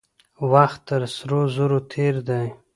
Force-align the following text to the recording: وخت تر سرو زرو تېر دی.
وخت 0.51 0.79
تر 0.87 1.01
سرو 1.15 1.41
زرو 1.55 1.79
تېر 1.91 2.15
دی. 2.27 2.45